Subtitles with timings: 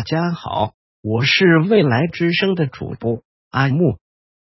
[0.00, 0.72] 大家好，
[1.02, 3.98] 我是未来之声的主播阿木，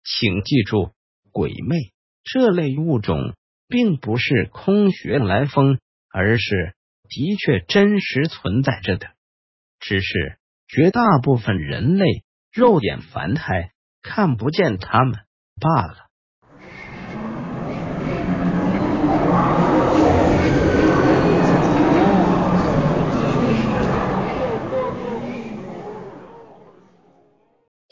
[0.03, 0.93] 请记住，
[1.33, 1.93] 鬼魅
[2.23, 3.35] 这类物种
[3.69, 5.79] 并不是空穴来风，
[6.09, 6.75] 而是
[7.11, 9.09] 的确真实存在着的，
[9.81, 15.13] 只是绝大部分人类肉眼凡胎看不见他们
[15.61, 16.07] 罢了。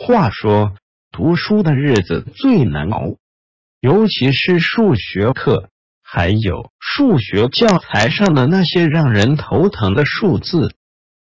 [0.04, 0.74] 话说，
[1.12, 3.14] 读书的日子最难熬，
[3.78, 5.68] 尤其是数学课，
[6.02, 10.74] 还有数学教材上的那些让人头疼的数字。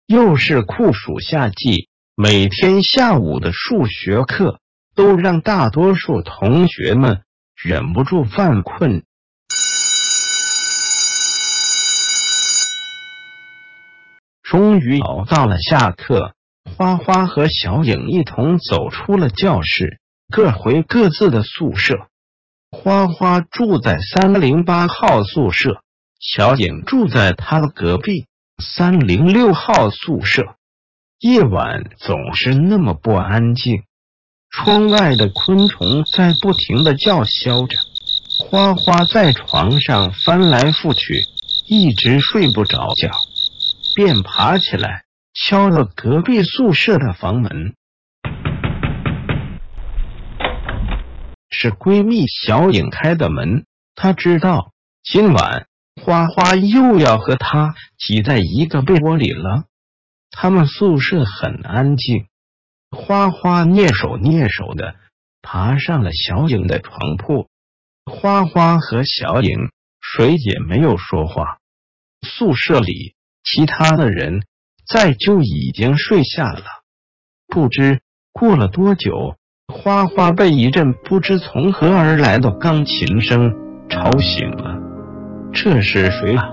[0.08, 4.60] 又是酷暑夏季，每天下午的数学课
[4.96, 7.22] 都让大多数同学们
[7.56, 9.04] 忍不住犯困。
[14.42, 16.34] 终于熬到了下课。
[16.76, 22.08] 花花和小影一同走出了教室，各回各自的宿舍。
[22.72, 25.82] 花花住在三零八号宿舍，
[26.20, 28.26] 小影住在他的隔壁
[28.58, 30.56] 三零六号宿舍。
[31.20, 33.84] 夜晚总是那么不安静，
[34.50, 37.78] 窗外的昆虫在不停的叫嚣着。
[38.40, 41.24] 花花在床上翻来覆去，
[41.68, 43.12] 一直睡不着觉，
[43.96, 45.04] 便爬起来。
[45.34, 47.74] 敲了隔壁宿舍的房门，
[51.50, 53.66] 是闺蜜小影开的门。
[53.96, 55.66] 她知道今晚
[56.00, 59.66] 花花又要和她挤在一个被窝里了。
[60.30, 62.28] 他们宿舍很安静，
[62.92, 64.96] 花花蹑手蹑手的
[65.42, 67.50] 爬上了小影的床铺。
[68.06, 71.58] 花花和小影谁也没有说话。
[72.22, 74.46] 宿舍里其他的人。
[74.88, 76.64] 再就已经睡下了。
[77.48, 78.00] 不知
[78.32, 79.36] 过了多久，
[79.68, 83.54] 花花被一阵不知从何而来的钢琴声
[83.90, 84.76] 吵醒了。
[85.54, 86.50] 这是谁啊？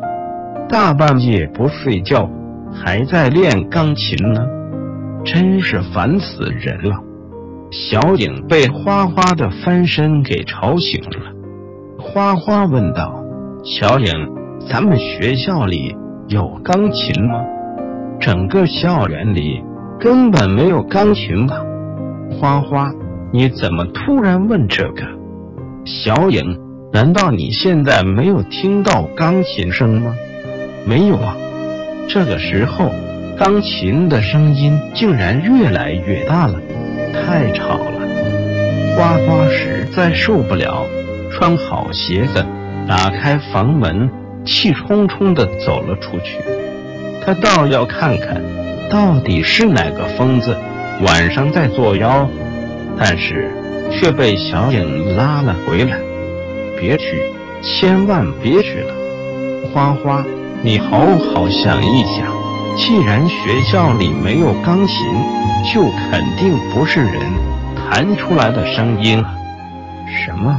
[0.68, 2.30] 大半夜不睡觉，
[2.72, 4.46] 还在练钢琴呢？
[5.24, 6.96] 真是烦死人了！
[7.70, 11.32] 小影被花花的翻身给吵醒了。
[11.98, 13.24] 花花问道
[13.64, 14.12] ：“小影，
[14.68, 15.96] 咱们学校里
[16.28, 17.44] 有钢琴吗？”
[18.20, 19.62] 整个校园里
[19.98, 21.56] 根本没有钢琴吧？
[22.38, 22.92] 花花，
[23.32, 25.02] 你怎么突然问这个？
[25.86, 26.58] 小影，
[26.92, 30.14] 难道你现在没有听到钢琴声吗？
[30.86, 31.34] 没有啊。
[32.08, 32.90] 这个时候，
[33.38, 36.60] 钢琴的声音竟然越来越大了，
[37.14, 38.00] 太吵了。
[38.94, 40.84] 花花实在受不了，
[41.30, 42.44] 穿好鞋子，
[42.86, 44.10] 打开房门，
[44.44, 46.36] 气冲冲的走了出去。
[47.24, 48.42] 他倒要看看，
[48.90, 50.56] 到底是哪个疯子
[51.02, 52.28] 晚上在作妖，
[52.98, 53.50] 但是
[53.90, 55.98] 却被小影拉了回来。
[56.78, 57.22] 别去，
[57.62, 58.94] 千万别去了！
[59.72, 60.24] 花花，
[60.62, 62.26] 你好好想一想，
[62.76, 64.96] 既然学校里没有钢琴，
[65.72, 67.20] 就肯定不是人
[67.76, 69.34] 弹出来的声音啊。
[70.06, 70.58] 什么？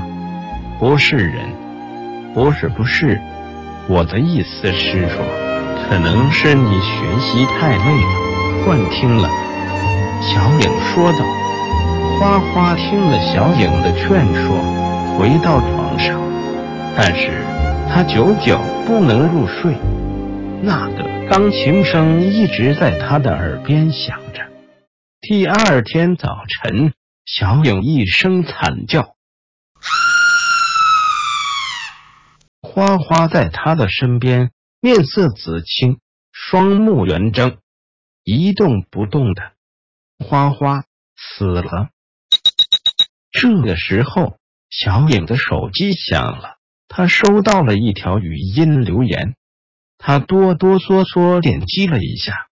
[0.79, 1.43] 不是人？
[2.33, 3.19] 不是，不是。
[3.87, 5.50] 我的意思是说。
[5.91, 9.27] 可能是你学习太累了，幻听了。
[10.21, 11.25] 小影说道。
[12.17, 14.55] 花花听了小影的劝说，
[15.17, 16.17] 回到床上，
[16.95, 17.43] 但是
[17.89, 18.57] 他久久
[18.87, 19.75] 不能入睡。
[20.61, 24.47] 那个钢琴声一直在他的耳边响着。
[25.19, 26.93] 第二天早晨，
[27.25, 29.15] 小影一声惨叫，
[32.61, 34.51] 花花在他的身边。
[34.83, 35.99] 面色紫青，
[36.31, 37.59] 双目圆睁，
[38.23, 39.53] 一动不动的。
[40.17, 41.89] 花花死了。
[43.31, 44.39] 这个时候，
[44.71, 49.35] 小影的手机响了，他收到了一条语音留言，
[49.99, 52.49] 他哆哆嗦嗦点击了一下，